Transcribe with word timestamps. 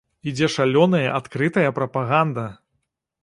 Ідзе 0.29 0.47
шалёная 0.53 1.07
адкрытая 1.19 1.69
прапаганда! 1.81 2.47